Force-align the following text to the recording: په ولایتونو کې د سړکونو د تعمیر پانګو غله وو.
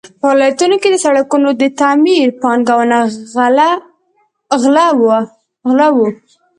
په 0.19 0.25
ولایتونو 0.31 0.75
کې 0.81 0.89
د 0.91 0.95
سړکونو 1.05 1.49
د 1.61 1.63
تعمیر 1.81 2.27
پانګو 2.41 2.75
غله 4.61 5.15
وو. 5.97 6.07